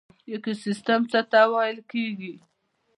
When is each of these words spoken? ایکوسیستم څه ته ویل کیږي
ایکوسیستم 0.31 1.01
څه 1.11 1.19
ته 1.31 1.39
ویل 1.51 1.77
کیږي 1.91 2.33